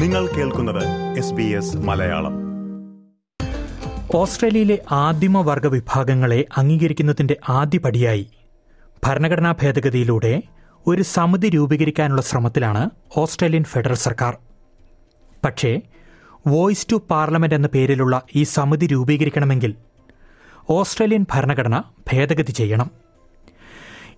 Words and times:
നിങ്ങൾ 0.00 0.26
കേൾക്കുന്നത് 0.26 0.84
S 1.18 1.32
B 1.32 1.42
S 1.42 1.76
Malayalam. 1.76 2.34
ഓസ്ട്രേലിയയിലെ 4.14 4.78
ആദിമ 4.90 5.40
വർഗ 5.40 5.66
വിഭാഗങ്ങളെ 5.66 6.46
അംഗീകരിക്കുന്നതിന്റെ 6.56 7.36
ആദ്യപടിയായി 7.48 8.30
ഭരണഘടനാ 9.06 9.54
ഭേദഗതിയിലൂടെ 9.62 10.42
ഒരു 10.86 11.02
സമിതി 11.02 11.48
രൂപീകരിക്കാനുള്ള 11.48 12.22
ശ്രമത്തിലാണ് 12.22 12.90
ഓസ്ട്രേലിയൻ 13.16 13.64
ഫെഡറൽ 13.64 13.94
സർക്കാർ. 13.94 14.36
പക്ഷേ 15.44 15.80
വോയിസ് 16.46 16.86
ടു 16.92 17.02
പാർലമെന്റ് 17.10 17.54
എന്ന 17.54 17.68
പേരിലുള്ള 17.74 18.22
ഈ 18.36 18.42
സമിതി 18.42 18.86
രൂപീകരിക്കണമെങ്കിൽ 18.86 19.74
ഓസ്ട്രേലിയൻ 20.70 21.26
ഭരണഘടന 21.32 21.82
ഭേദഗതി 22.12 22.52
ചെയ്യണം. 22.52 22.90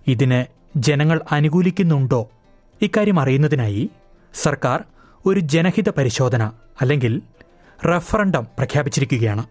ഇതിന് 0.07 0.45
ജനങ്ങൾ 0.77 1.21
അനുകൂലിക്കുന്നുണ്ടോ? 1.31 2.29
ഇക്കാര്യം 2.81 3.19
അറിയുന്നതിനായി 3.19 3.89
സർക്കാർ 4.33 4.83
ഒരു 5.25 5.39
ജനഹിത 5.39 5.89
പരിശോധന 5.89 6.51
അല്ലെങ്കിൽ 6.81 7.21
റഫറണ്ടം 7.85 8.43
പ്രഖ്യാപിച്ചിരിക്കുകയാണ്. 8.43 9.45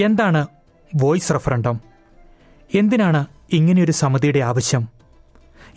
എന്താണ് 0.00 0.46
വോയിസ് 0.96 1.32
റഫറണ്ടം? 1.34 1.80
എന്തിനാണ് 2.74 3.26
ഇങ്ങനെയൊരു 3.52 3.92
സമിതിയുടെ 3.92 4.38
ആവശ്യം? 4.38 4.88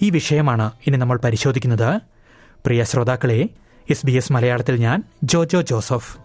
ഈ 0.02 0.09
വിഷയമാണ് 0.09 0.71
ഇനി 0.88 0.97
നമ്മൾ 0.97 1.17
പരിശോധിക്കുന്നത്. 1.17 1.99
പ്രിയ 2.66 2.83
ശ്രോതാക്കളെ 2.83 3.49
എസ് 3.89 4.05
ബി 4.05 4.11
എസ് 4.11 4.33
മലയാളത്തിൽ 4.33 4.75
ഞാൻ 4.75 5.03
Jojo 5.23 5.61
Joseph. 5.61 6.17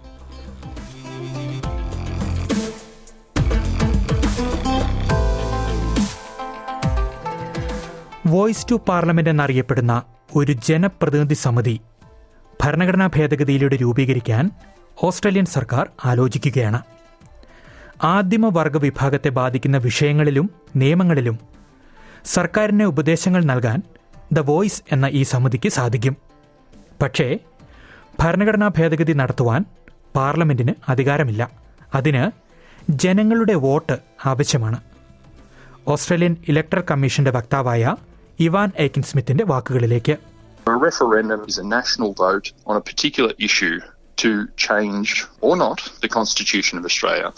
Voice 8.26 8.66
to 8.70 8.80
Parliament 8.88 9.30
എന്നറിയപ്പെടുന്ന 9.30 10.02
ഒരു 10.36 10.52
ജനപ്രതിനിധി 10.52 11.34
സമിതി 11.34 11.80
ഭരണഘടനാ 12.60 13.06
ഭേദഗതിയിലൂടെ 13.06 13.76
രൂപീകരിക്കാൻ 13.76 14.50
ഓസ്ട്രേലിയൻ 15.02 15.44
സർക്കാർ 15.44 15.88
ആലോചിക്കുകയാണ്. 16.04 16.82
ആദിമ 18.02 18.48
വർഗ 18.58 18.76
വിഭാഗത്തെ 18.76 19.28
ബാധിക്കുന്ന 19.28 19.76
വിഷയങ്ങളിലും 19.76 20.50
നിയമങ്ങളിലും 20.76 21.38
സർക്കാരിന് 22.24 22.82
ഉപദേശങ്ങൾ 22.82 23.44
നൽകാൻ 23.44 23.82
ദ 24.32 24.38
വോയിസ് 24.38 24.82
എന്ന 24.92 25.06
ഈ 25.06 25.22
സമിതിക്ക് 25.22 25.68
സാധിക്കും. 25.68 26.16
പക്ഷേ 27.02 27.38
ഭരണഘടനാ 28.20 28.68
ഭേദഗതി 28.68 29.12
നടത്തുവാൻ 29.12 29.64
പാർലമെന്റിന് 30.16 30.72
അധികാരമില്ല. 30.88 31.50
അതിന് 31.94 32.30
ജനങ്ങളുടെ 32.90 33.54
വോട്ട് 33.54 33.98
ആവശ്യമാണ്. 34.26 34.80
ഓസ്ട്രേലിയൻ 35.88 36.36
ഇലക്ടറൽ 36.48 36.82
കമ്മീഷന്റെ 36.90 37.30
വക്താവായ 37.30 37.96
ഇവാൻ 38.40 38.72
ഏക്കിൻ 38.78 39.02
സ്മിത്തിന്റെ 39.02 39.44
വാക്കുകളിലേക്ക്. 39.44 40.29
A 40.70 40.76
referendum 40.78 41.40
is 41.44 41.56
a 41.58 41.64
national 41.68 42.10
vote 42.14 42.46
on 42.66 42.76
a 42.76 42.80
particular 42.82 43.32
issue 43.38 43.76
to 44.18 44.30
change 44.58 45.08
or 45.40 45.54
not 45.56 45.78
the 46.00 46.08
Constitution 46.08 46.74
of 46.78 46.84
Australia. 46.84 47.28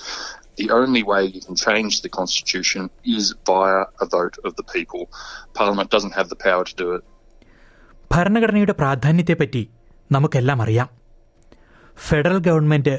The 0.57 0.69
only 0.71 1.03
way 1.03 1.23
you 1.27 1.41
can 1.41 1.57
change 1.57 2.03
the 2.03 2.11
Constitution 2.11 2.83
is 3.09 3.25
via 3.47 3.79
a 4.01 4.07
vote 4.07 4.37
of 4.45 4.53
the 4.57 4.65
people. 4.65 5.03
Parliament 5.55 5.89
doesn't 5.91 6.15
have 6.15 6.29
the 6.29 6.41
power 6.47 6.65
to 6.65 6.75
do 6.77 6.89
it. 6.97 7.03
ഭരണഘടനയുടെ 8.11 8.75
പ്രാധാന്യത്തെപ്പറ്റി 8.81 9.63
നമുക്കെല്ലാം 10.11 10.63
അറിയാം 10.63 10.89
federal 11.99 12.39
government 12.49 12.95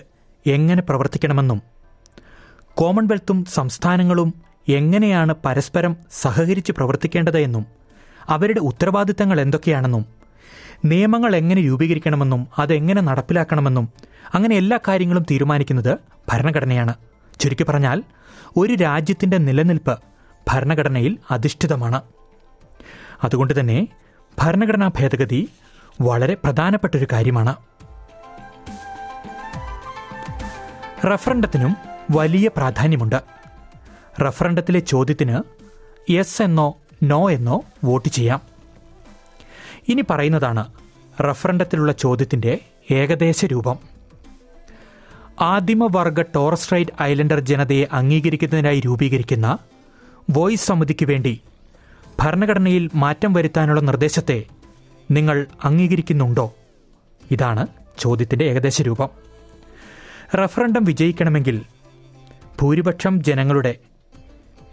എങ്ങനെ 0.45 0.81
പ്രവർത്തിക്കണമെന്നും 0.81 1.59
കോമൺവെൽത്തും 2.77 3.39
സംസ്ഥാനങ്ങളും 3.57 4.29
എങ്ങനെയാണ് 4.77 5.33
പരസ്പരം 5.45 5.93
സഹകരിച്ച് 6.23 6.71
പ്രവർത്തിക്കേണ്ടത് 6.71 7.39
എന്നും 7.39 7.63
അവരുടെ 8.29 8.61
ഉത്തരവാദിത്തങ്ങൾ 8.69 9.37
എന്തൊക്കെയാണെന്നും 9.45 10.03
നിയമങ്ങൾ 10.85 11.35
എങ്ങനെ 11.35 11.65
രൂപീകരിക്കണമെന്നും 11.65 12.47
അതെങ്ങനെ 12.57 13.01
നടപ്പിലാക്കണമെന്നും 13.01 13.89
അങ്ങനെ 14.33 14.55
എല്ലാ 14.55 14.79
കാര്യങ്ങളും 14.87 15.25
തീരുമാനിക്കുന്നത് 15.31 15.97
ഭരണഘടനയാണ്. 16.31 16.93
ചുരുക്കി 17.39 17.63
പറഞ്ഞാൽ 17.63 18.03
ഒരു 18.57 18.73
രാജ്യത്തിന്റെ 18.73 19.37
നിലനിൽപ്പ് 19.37 19.99
ഭരണഘടനയിൽ 20.47 21.17
അധിഷ്ഠിതമാണ്. 21.31 22.01
അതുകൊണ്ട് 23.23 23.59
തന്നെ 23.59 23.87
ഭരണഘടനാ 24.39 24.87
ഭേദഗതി 24.87 25.49
വളരെ 26.01 26.33
പ്രധാനപ്പെട്ട 26.33 26.97
ഒരു 26.97 27.07
കാര്യമാണ്. 27.13 27.55
റഫറണ്ടത്തിനും 31.07 31.75
വലിയ 32.11 32.49
പ്രാധാന്യമുണ്ട്. 32.57 33.21
റഫറണ്ടത്തിലെ 34.21 34.79
ചോദ്യത്തിന് 34.79 35.39
യെസ് 36.11 36.41
എന്നോ 36.41 36.77
നോ 37.03 37.31
എന്നോ 37.31 37.61
വോട്ട് 37.83 38.09
ചെയ്യാം. 38.09 38.52
ഇനി 39.87 40.03
പറയുന്നതാണ് 40.09 40.71
റഫറൻഡത്തിലുള്ള 41.21 41.91
ചോദ്യത്തിന്റെ 41.91 42.59
ഏകദേശ 42.91 43.45
രൂപം. 43.45 43.79
ആദിമവർഗ 45.41 46.21
ടോറസ്ട്രൈറ്റ് 46.21 46.91
ഐലൻഡർ 47.01 47.39
ജനതയെ 47.39 47.85
അംഗീകരിക്കുന്നതിനായി 47.91 48.79
രൂപീകരിക്കുന്ന 48.79 49.57
വോയിസ് 50.29 50.67
സമിതിക്ക് 50.67 51.05
വേണ്ടി 51.05 51.41
ഭരണഘടനയിൽ 52.19 52.89
മാറ്റം 52.95 53.33
വരുത്താനുള്ള 53.33 53.81
നിർദ്ദേശത്തെ 53.81 54.43
നിങ്ങൾ 55.11 55.47
അംഗീകരിക്കുന്നുണ്ടോ? 55.63 56.53
ഇതാണ് 57.31 57.67
ചോദ്യത്തിന്റെ 57.99 58.45
ഏകദേശ 58.45 58.81
രൂപം. 58.81 59.09
റഫറൻഡം 60.35 60.83
വിജയിക്കണമെങ്കിൽ 60.83 61.61
ഭൂരിപക്ഷം 62.61 63.23
ജനങ്ങളുടെ 63.23 63.75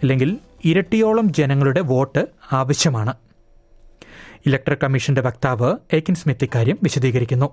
അല്ലെങ്കിൽ 0.02 0.38
ഇരട്ടിയോളം 0.64 1.32
ജനങ്ങളുടെ 1.32 1.80
വോട്ട് 1.80 2.26
ആവശ്യമാണ്. 2.52 3.14
ഇലക്ടറൽ 4.47 4.79
കമ്മീഷന്റെ 4.83 5.23
വക്താവ് 5.27 5.71
ഏക്കിൻ 5.99 6.17
സ്മിത്ത് 6.23 6.47
ഇക്കാര്യം 6.49 6.79
വിശദീകരിക്കുന്നു 6.87 7.49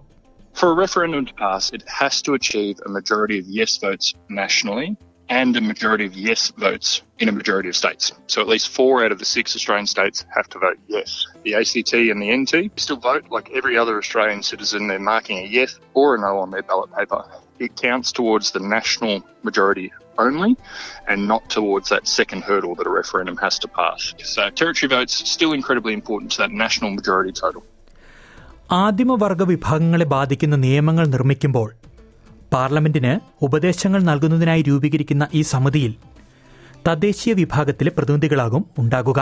For 0.54 0.68
a 0.72 0.76
referendum 0.84 1.22
to 1.28 1.34
pass, 1.34 1.64
it 1.76 1.82
has 2.00 2.14
to 2.26 2.30
achieve 2.38 2.76
a 2.88 2.90
majority 2.96 3.36
of 3.42 3.46
yes 3.58 3.72
votes 3.84 4.08
nationally 4.40 4.88
and 5.28 5.56
a 5.56 5.62
majority 5.62 6.06
of 6.06 6.14
yes 6.14 6.42
votes 6.64 6.88
in 7.18 7.28
a 7.28 7.32
majority 7.32 7.68
of 7.72 7.76
states. 7.76 8.12
So 8.26 8.36
at 8.42 8.48
least 8.48 8.68
four 8.68 9.02
out 9.04 9.12
of 9.12 9.18
the 9.18 9.24
six 9.24 9.56
Australian 9.58 9.86
states 9.86 10.18
have 10.36 10.48
to 10.50 10.58
vote 10.58 10.78
yes. 10.88 11.26
The 11.44 11.54
ACT 11.60 11.92
and 12.12 12.20
the 12.20 12.30
NT 12.40 12.52
still 12.76 12.96
vote 12.96 13.24
like 13.30 13.50
every 13.52 13.78
other 13.82 13.96
Australian 13.96 14.42
citizen. 14.42 14.88
They're 14.88 14.98
marking 15.14 15.38
a 15.38 15.48
yes 15.58 15.70
or 15.94 16.16
a 16.16 16.20
no 16.26 16.32
on 16.38 16.50
their 16.50 16.62
ballot 16.62 16.92
paper. 16.98 17.24
It 17.58 17.76
counts 17.76 18.12
towards 18.12 18.50
the 18.50 18.60
national 18.60 19.14
majority 19.42 19.88
only 20.17 20.51
and 21.07 21.27
not 21.27 21.43
towards 21.49 21.87
that 21.89 22.05
second 22.09 22.41
hurdle 22.43 22.75
that 22.75 22.87
a 22.87 22.93
referendum 22.93 23.37
has 23.37 23.55
to 23.59 23.69
pass. 23.69 23.99
So 24.25 24.49
territory 24.51 24.89
votes 24.89 25.15
still 25.27 25.53
incredibly 25.53 25.93
important 25.93 26.29
to 26.33 26.39
that 26.39 26.53
national 26.57 26.91
majority 26.91 27.33
total. 27.35 27.63
ആദിമവർഗ 28.77 29.41
വിഭാഗങ്ങളെ 29.51 30.05
ബാധിക്കുന്ന 30.13 30.55
നിയമങ്ങൾ 30.63 31.05
നിർമ്മിക്കുമ്പോൾ 31.07 31.67
പാർലമെന്റിന് 32.51 33.13
ഉപദേശങ്ങൾ 33.41 34.01
നൽകുന്നതിനായി 34.03 34.63
രൂപീകരിക്കുന്ന 34.67 35.25
ഈ 35.33 35.41
സമിതിയിൽ 35.53 35.93
തദ്ദേശീയ 36.85 37.33
വിഭാഗത്തിലെ 37.39 37.91
പ്രതിനിധികളാകും 37.97 38.63
ഉണ്ടാകുക 38.81 39.19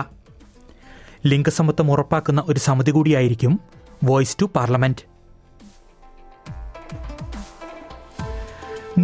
ലിംഗസമത്വം 1.26 1.88
ഉറപ്പാക്കുന്ന 1.94 2.42
ഒരു 2.52 2.60
സമിതി 2.68 2.92
കൂടിയായിരിക്കും 2.98 3.54
വോയിസ് 4.10 4.38
ടു 4.42 4.48
പാർലമെന്റ് 4.58 5.06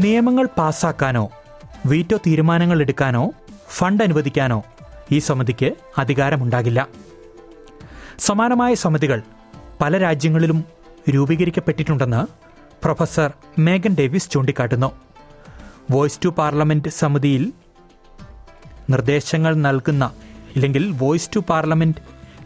നിയമങ്ങൾ 0.04 0.46
പാസാക്കാനോ 0.58 1.24
വീറ്റോ 1.86 2.18
തീരുമാനങ്ങൾ 2.18 2.82
എടുക്കാനോ 2.82 3.32
ഫണ്ട് 3.70 4.04
അനുവദിക്കാനോ 4.04 4.64
ഈ 5.12 5.20
സമിതിക്ക് 5.20 5.76
അധികാരമുണ്ടാകില്ല. 5.98 6.88
സമാനമായ 8.20 8.74
സമിതികൾ 8.74 9.22
പല 9.82 9.98
രാജ്യങ്ങളിലും 9.98 10.66
രൂപീകരിക്കപ്പെട്ടിട്ടുണ്ടെന്ന് 11.10 12.28
പ്രൊഫസർ 12.84 13.34
മേഗൻ 13.60 13.96
ഡേവിസ് 14.00 14.32
ചൂണ്ടിക്കാട്ടുന്നു. 14.32 14.92
വോയിസ് 15.92 16.20
ടു 16.26 16.30
പാർലമെന്റ് 16.30 16.90
സമിതിയിൽ 16.90 17.54
നിർദ്ദേശങ്ങൾ 18.90 19.56
നൽകുന്ന 19.56 20.12
ഇല്ലെങ്കിൽ 20.56 20.92
വോയിസ് 20.92 21.30
ടു 21.36 21.40
പാർലമെന്റ് 21.40 22.02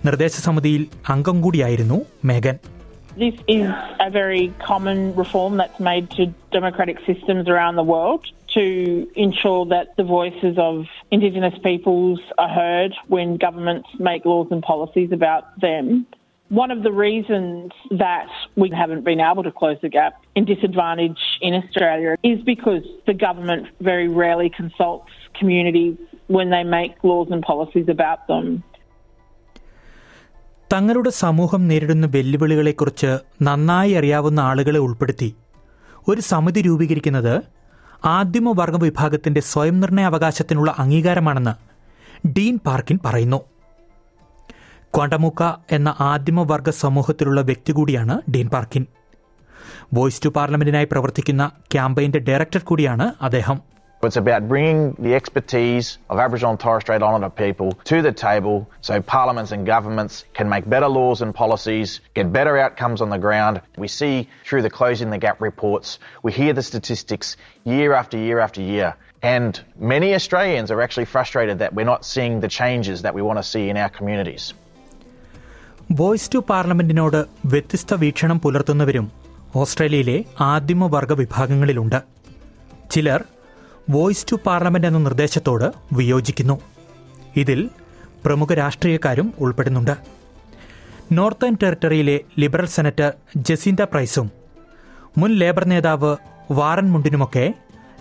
നിർദ്ദേശ 0.06 0.32
സമിതിയിൽ 0.32 0.88
അംഗം 1.10 1.42
കൂടിയായിരുന്നു 1.42 2.06
മേഗൻ. 2.26 2.58
This 3.20 3.38
is 3.58 3.68
a 4.06 4.10
very 4.22 4.46
common 4.70 4.98
reform 5.22 5.54
that's 5.60 5.80
made 5.90 6.08
to 6.16 6.24
democratic 6.58 6.98
systems 7.10 7.46
around 7.54 7.76
the 7.82 7.88
world. 7.94 8.26
To 8.56 8.66
ensure 9.16 9.66
that 9.68 9.88
the 9.98 10.04
voices 10.18 10.56
of 10.60 10.76
Indigenous 11.12 11.58
peoples 11.64 12.20
are 12.38 12.52
heard 12.52 12.92
when 13.08 13.38
governments 13.38 13.90
make 14.00 14.22
laws 14.26 14.48
and 14.52 14.62
policies 14.64 15.12
about 15.12 15.44
them. 15.62 15.86
One 16.52 16.72
of 16.72 16.84
the 16.84 16.94
reasons 17.08 17.72
that 18.04 18.30
we 18.56 18.68
haven't 18.82 19.04
been 19.04 19.22
able 19.22 19.44
to 19.44 19.52
close 19.52 19.78
the 19.82 19.90
gap 19.90 20.14
in 20.36 20.44
disadvantage 20.46 21.22
in 21.42 21.54
Australia 21.54 22.12
is 22.24 22.38
because 22.44 22.84
the 23.08 23.16
government 23.28 23.64
very 23.82 24.08
rarely 24.24 24.50
consults 24.62 25.12
communities 25.40 25.96
when 26.28 26.48
they 26.50 26.64
make 26.78 26.92
laws 27.04 27.28
and 27.32 27.42
policies 27.44 27.90
about 27.98 28.22
them. 28.32 28.46
തങ്ങളുടെ 30.72 31.12
സമൂഹം 31.24 31.62
നേരിടുന്ന 31.68 32.06
വെല്ലുവിളികളെക്കുറിച്ച് 32.06 33.12
നന്നായി 33.42 33.92
അറിയാവുന്ന 33.92 34.40
ആളുകളെ 34.40 34.80
ഉൾപ്പെടുത്തി 34.80 35.30
ഒരു 36.08 36.22
സമിതി 36.22 36.62
രൂപീകരിക്കുന്നത് 36.62 37.36
ആദിമവർഗ 38.06 38.76
വിഭാഗത്തിന്റെ 38.76 39.42
സ്വയം 39.42 39.80
നിർണയ 39.80 40.04
അവകാശത്തിനുള്ള 40.04 40.76
അംഗീകാരമാണെന്ന് 40.80 41.54
ഡീൻ 42.28 42.60
പാർക്കിൻ 42.66 43.00
പറയുന്നു. 43.06 43.42
ക്വാണ്ടമുക്ക 44.96 45.44
എന്ന 45.72 45.96
ആദിമവർഗ 46.00 46.70
സമൂഹത്തിലുള്ള 46.70 47.42
വ്യക്തി 47.42 47.72
കൂടിയാണ് 47.72 48.22
ഡീൻ 48.32 48.50
പാർക്കിൻ. 48.50 48.86
വോയിസ് 49.94 50.26
ടു 50.26 50.30
പാർലമെന്റിനായി 50.30 50.86
പ്രവർത്തിക്കുന്ന 50.86 51.52
ക്യാമ്പയിന്റെ 51.74 52.20
ഡയറക്ടർ 52.20 52.60
കൂടിയാണ് 52.60 53.14
അദ്ദേഹം. 53.22 53.75
It's 54.04 54.18
about 54.18 54.48
bringing 54.48 54.94
the 55.00 55.16
expertise 55.16 55.98
of 56.12 56.20
Aboriginal 56.20 56.52
and 56.52 56.60
Torres 56.60 56.84
Strait 56.84 57.02
Islander 57.02 57.30
people 57.30 57.72
to 57.86 58.02
the 58.04 58.12
table 58.12 58.70
so 58.82 59.02
parliaments 59.02 59.52
and 59.52 59.66
governments 59.66 60.26
can 60.34 60.48
make 60.48 60.70
better 60.70 60.88
laws 60.88 61.22
and 61.22 61.34
policies, 61.34 62.02
get 62.14 62.32
better 62.32 62.56
outcomes 62.58 63.02
on 63.02 63.10
the 63.10 63.18
ground. 63.18 63.62
We 63.78 63.88
see 63.88 64.30
through 64.46 64.62
the 64.62 64.70
Closing 64.70 65.10
the 65.10 65.18
Gap 65.18 65.42
reports, 65.42 65.98
we 66.22 66.32
hear 66.32 66.54
the 66.54 66.62
statistics 66.62 67.36
year 67.64 67.94
after 67.94 68.18
year 68.18 68.40
after 68.40 68.62
year. 68.62 68.96
And 69.24 69.60
many 69.80 70.14
Australians 70.14 70.70
are 70.70 70.82
actually 70.82 71.06
frustrated 71.06 71.58
that 71.60 71.74
we're 71.74 71.84
not 71.86 72.06
seeing 72.06 72.42
the 72.42 72.48
changes 72.48 73.02
that 73.02 73.16
we 73.16 73.24
want 73.24 73.40
to 73.40 73.44
see 73.44 73.70
in 73.70 73.78
our 73.78 73.90
communities. 73.90 74.54
Voice 76.00 76.30
to 76.34 76.38
പാർലമെന്റിനോട് 76.38 77.18
വ്യത്യസ്ത 77.46 77.96
വീക്ഷണം 77.96 78.38
പുലർത്തുന്നവരും 78.44 79.12
ഓസ്ട്രേലിയയിലെ 79.56 80.26
ആദിമവർഗ 80.52 81.14
വിഭാഗങ്ങളിലുണ്ട് 81.14 82.00
ചിലർ 82.94 83.22
voice 83.90 84.26
to 84.32 84.36
parliament 84.46 84.88
എന്ന 84.88 84.98
നിർദ്ദേശത്തോട് 85.00 85.72
വിയോജിക്കുന്നു. 85.94 86.62
ഇതിൽ 87.36 87.70
പ്രമുഖ 88.26 88.54
രാഷ്ട്രീയക്കാരും 88.54 89.34
ഉൾപ്പെടുന്നുണ്ട്. 89.40 89.96
Northern 91.12 91.58
ടെറിട്ടറിയിലെ 91.64 92.20
ലിബറൽ 92.40 92.66
സെനറ്റർ 92.66 93.14
ജസീന്ത 93.36 93.82
പ്രൈസും 93.82 94.32
മുൻ 95.18 95.34
ലേബർ 95.34 95.66
നേതാവ് 95.66 96.16
വാറൻ 96.52 96.92
മുണ്ടിനുമൊക്കെ 96.92 97.54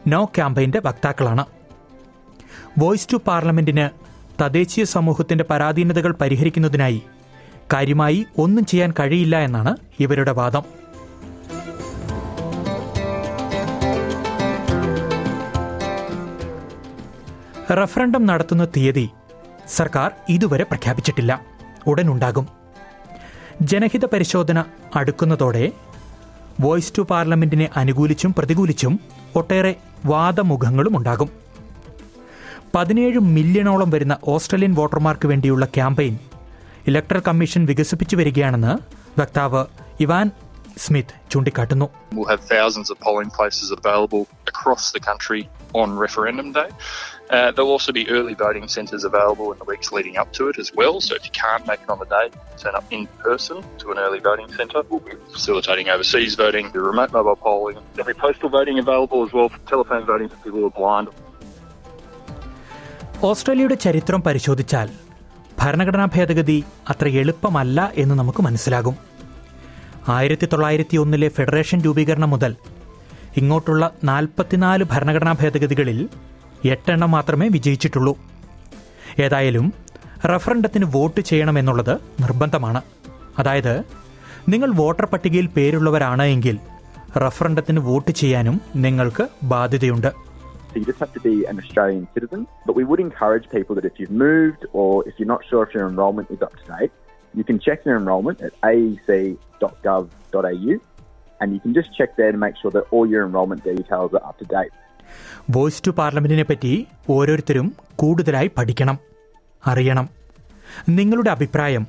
നോ 0.06 0.24
ക്യാമ്പയിന്റെ 0.24 0.80
വക്താക്കളാണ്. 0.84 1.46
വോയിസ് 2.78 3.08
ടു 3.12 3.16
പാർലമെന്റിന് 3.26 3.88
തദ്ദേശീയ 4.44 4.84
സമൂഹത്തിന്റെ 4.84 5.44
പരാധീനതകൾ 5.50 6.14
പരിഹരിക്കുന്നതിനായി 6.20 7.02
കാര്യമായി 7.72 8.26
ഒന്നും 8.38 8.66
ചെയ്യാൻ 8.66 8.92
കഴിയില്ല 9.00 9.38
എന്നാണ് 9.38 9.76
ഇവരുടെ 10.00 10.32
വാദം. 10.32 10.83
റഫറൻഡം 17.74 18.26
നടത്തുന്ന 18.26 18.64
തീയതി 18.64 19.08
സർക്കാർ 19.68 20.10
ഇതുവരെ 20.28 20.64
പ്രഖ്യാപിച്ചിട്ടില്ല. 20.64 21.40
ഉടനുണ്ടാകും. 21.86 22.48
ജനഹിത 23.62 24.04
പരിശോധന 24.04 24.64
അടുക്കുന്നതോടെ 24.96 25.72
വോയിസ് 26.60 26.92
ടു 26.98 27.02
പാർലമെന്റിനെ 27.02 27.68
അനുകൂലിച്ചും 27.76 28.34
പ്രതികൂലിച്ചും 28.38 29.00
ഒട്ടേറെ 29.36 29.74
വാദമുഖങ്ങളും 30.06 30.96
ഉണ്ടാകും. 30.96 31.28
പതിനേഴ് 32.74 33.18
മില്യണോളം 33.18 33.90
വരുന്ന 33.90 34.18
ഓസ്ട്രേലിയൻ 34.28 34.74
വോട്ടർമാർക്ക് 34.74 35.28
വേണ്ടിയുള്ള 35.28 35.66
ക്യാമ്പയിൻ 35.66 36.18
ഇലക്ട്രൽ 36.86 37.22
കമ്മീഷൻ 37.28 37.64
വികസിപ്പിച്ചു 37.64 38.16
വരികയാണെന്ന് 38.16 38.78
വക്താവ് 39.20 39.64
ഇവാൻ 40.00 40.30
സ്മിത്ത് 40.84 41.16
ചൂണ്ടിക്കാട്ടുന്നു 41.32 41.86
We'll 42.16 42.30
have 42.34 42.44
thousands 42.54 42.88
of 42.92 42.96
polling 43.00 43.30
places 43.38 43.68
available 43.78 44.22
across 44.46 44.84
the 44.96 45.00
country 45.00 45.42
on 45.74 45.88
referendum 46.04 46.48
day. 46.52 46.68
Uh, 47.30 47.50
there'll 47.52 47.74
also 47.76 47.92
be 47.92 48.04
early 48.16 48.34
voting 48.34 48.66
centres 48.68 49.04
available 49.10 49.46
in 49.52 49.58
the 49.58 49.64
weeks 49.64 49.88
leading 49.96 50.16
up 50.22 50.30
to 50.38 50.42
it 50.50 50.56
as 50.58 50.70
well. 50.74 50.94
So 51.00 51.12
if 51.18 51.22
you 51.28 51.34
can't 51.44 51.64
make 51.70 51.80
it 51.84 51.90
on 51.94 51.98
the 51.98 52.08
day, 52.18 52.26
turn 52.62 52.74
up 52.80 52.86
in 52.90 53.02
person 53.26 53.56
to 53.78 53.86
an 53.92 53.98
early 53.98 54.20
voting 54.28 54.48
centre. 54.58 54.82
We'll 54.90 55.04
be 55.10 55.16
facilitating 55.32 55.88
overseas 55.94 56.34
voting, 56.36 56.66
the 56.72 56.82
remote 56.90 57.12
mobile 57.12 57.38
polling. 57.46 57.78
There'll 57.94 58.12
be 58.14 58.18
postal 58.26 58.50
voting 58.50 58.78
available 58.78 59.20
as 59.26 59.32
well 59.32 59.48
for 59.48 59.60
telephone 59.66 60.04
voting 60.12 60.28
for 60.28 60.38
people 60.44 60.60
who 60.60 60.66
are 60.66 60.78
blind. 60.82 61.08
ഓസ്ട്രേലിയയുടെ 63.22 63.74
ചരിത്രം 63.74 64.22
പരിശോധിച്ചാൽ 64.22 64.88
ഭരണഘടനാ 65.58 66.06
ഭേദഗതി 66.06 66.56
അത്ര 66.92 67.08
എളുപ്പമല്ല 67.20 67.92
എന്ന് 67.96 68.14
നമുക്ക് 68.14 68.42
മനസ്സിലാകും 68.42 68.94
ആയിരത്തി 70.12 70.46
തൊള്ളായിരത്തി 70.52 70.96
ഒന്നിലെ 70.96 71.28
ഫെഡറേഷൻ 71.36 71.78
രൂപീകരണം 71.84 72.30
മുതൽ 72.30 72.52
ഇങ്ങോട്ടുള്ള 73.36 73.84
നാൽപ്പത്തിനാല് 74.04 74.84
ഭരണഘടനാ 74.92 75.32
ഭേദഗതികളിൽ 75.42 76.00
എട്ടെണ്ണം 76.72 77.10
മാത്രമേ 77.10 77.48
വിജയിച്ചിട്ടുള്ളൂ 77.48 78.12
ഏതായാലും 79.24 79.66
റഫറൻഡത്തിന് 80.24 80.86
വോട്ട് 80.94 81.20
ചെയ്യണമെന്നുള്ളത് 81.30 81.94
നിർബന്ധമാണ് 82.20 82.80
അതായത് 83.38 83.74
നിങ്ങൾ 84.48 84.70
വോട്ടർ 84.72 85.06
പട്ടികയിൽ 85.06 85.46
പേരുള്ളവരാണ് 85.56 86.22
എങ്കിൽ 86.34 86.56
റഫറൻഡത്തിന് 87.24 87.80
വോട്ട് 87.80 88.12
ചെയ്യാനും 88.22 88.58
നിങ്ങൾക്ക് 88.86 89.26
ബാധ്യതയുണ്ട് 89.54 90.12
So 90.68 90.80
you 90.80 90.86
just 90.86 90.98
have 90.98 91.12
to 91.12 91.20
be 91.22 91.34
an 91.46 91.58
Australian 91.58 92.04
citizen. 92.14 92.40
But 92.66 92.74
we 92.74 92.84
would 92.84 93.00
encourage 93.00 93.44
people 93.48 93.74
that 93.76 93.84
if 93.84 93.98
you've 94.00 94.16
moved 94.22 94.62
or 94.72 94.88
if 95.08 95.12
you're 95.18 95.28
not 95.28 95.42
sure 95.50 95.62
if 95.62 95.74
your 95.76 95.84
enrolment 95.88 96.28
is 96.28 96.40
up 96.42 96.54
to 96.56 96.64
date, 96.72 96.92
you 97.34 97.44
can 97.44 97.58
check 97.58 97.84
your 97.84 97.96
enrolment 97.96 98.40
at 98.40 98.52
aec.gov.au 98.70 100.80
and 101.40 101.54
you 101.54 101.60
can 101.60 101.74
just 101.74 101.94
check 101.96 102.16
there 102.16 102.32
to 102.32 102.38
make 102.38 102.56
sure 102.56 102.70
that 102.70 102.84
all 102.90 103.06
your 103.06 103.26
enrolment 103.26 103.62
details 103.64 104.14
are 104.14 104.24
up 104.30 104.38
to 104.38 104.44
date. 104.56 104.72
Voice 105.50 105.82
to 105.86 105.90
പാർലമെന്റിനെ 105.90 106.42
പറ്റി 106.42 106.86
ഓരോരുത്തരും 107.08 107.76
കൂടുതലായി 107.96 108.50
പഠിക്കണം 108.58 108.98
അറിയണം 109.62 110.08
നിങ്ങളുടെ 110.88 111.30
അഭിപ്രായം 111.30 111.86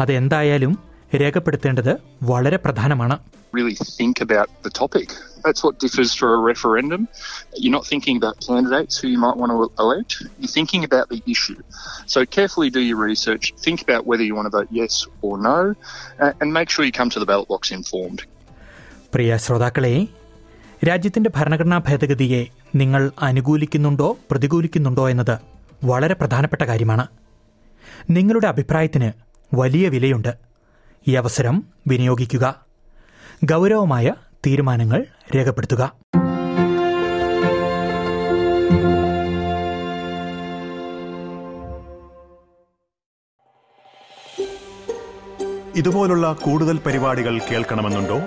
അതെന്തായാലും 0.00 0.87
രേഖപ്പെടുത്തേണ്ടത് 1.14 1.92
വളരെ 2.22 2.60
പ്രധാനമാണ് 2.66 3.16
really 3.52 3.74
think 3.98 4.16
about 4.20 4.48
the 4.62 4.70
topic. 4.72 5.06
That's 5.44 5.62
what 5.64 5.74
differs 5.84 6.10
for 6.14 6.28
a 6.34 6.40
referendum. 6.48 7.02
You're 7.60 7.76
not 7.76 7.86
thinking 7.86 8.16
about 8.16 8.34
candidates 8.40 8.94
who 9.00 9.08
you 9.08 9.18
might 9.18 9.36
want 9.36 9.52
to 9.54 9.60
elect. 9.84 10.10
You're 10.40 10.52
thinking 10.56 10.82
about 10.84 11.06
the 11.08 11.20
issue. 11.26 11.56
So 12.06 12.18
carefully 12.26 12.70
do 12.70 12.80
your 12.80 12.98
research. 13.02 13.44
Think 13.66 13.78
about 13.82 14.02
whether 14.06 14.22
you 14.22 14.34
want 14.34 14.46
to 14.46 14.54
vote 14.58 14.70
yes 14.70 14.94
or 15.22 15.38
no, 15.40 15.56
uh, 16.18 16.40
and 16.40 16.48
make 16.52 16.68
sure 16.68 16.84
you 16.84 16.92
come 16.92 17.10
to 17.10 17.20
the 17.20 17.28
ballot 17.32 17.48
box 17.48 17.70
informed. 17.70 18.20
പ്രിയ 19.14 19.36
ശ്രോതാക്കളെ 19.36 19.94
രാജ്യത്തിന്റെ 20.88 21.30
ഭരണഘടനാ 21.30 21.78
ഭേദഗതിയെ 21.78 22.42
നിങ്ങൾ 22.74 23.12
അനുകൂലിക്കുന്നുണ്ടോ 23.20 24.16
പ്രതികൂലിക്കുന്നുണ്ടോ 24.30 25.08
എന്നത് 25.08 25.36
വളരെ 25.84 26.14
പ്രധാനപ്പെട്ട 26.14 26.62
കാര്യമാണ് 26.62 27.06
നിങ്ങളുടെ 28.10 28.46
അഭിപ്രായത്തിന് 28.46 29.08
വലിയ 29.52 29.88
വിലയുണ്ട് 29.88 30.47
ഈ 31.08 31.14
അവസരം 31.14 31.64
വിനിയോഗിക്കുക. 31.86 32.66
ഗൗരവമായ 33.44 34.14
തീരുമാനങ്ങൾ 34.46 35.06
രേഖപ്പെടുത്തുക. 35.36 35.92
ഇതുപോലുള്ള 45.76 46.32
കൂടുതൽ 46.32 46.78
പരിപാടികൾ 46.78 47.38
കേൾക്കണമെന്നുണ്ടോ? 47.38 48.20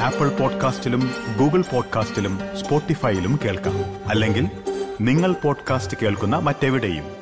ആപ്പിൾ 0.00 0.28
പോഡ്കാസ്റ്റിലും 0.28 1.10
ഗൂഗിൾ 1.38 1.64
പോഡ്കാസ്റ്റിലും 1.72 2.38
സ്പോട്ടിഫൈയിലും 2.56 3.40
കേൾക്കാം. 3.44 4.08
അല്ലെങ്കിൽ 4.08 4.50
നിങ്ങൾ 5.00 5.32
പോഡ്കാസ്റ്റ് 5.32 5.96
കേൾക്കുന്ന 6.02 6.36
മറ്റെവിടെയും. 6.36 7.17